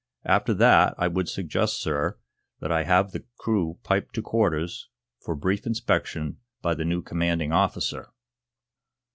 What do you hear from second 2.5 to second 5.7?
that I have the crew piped to quarters for brief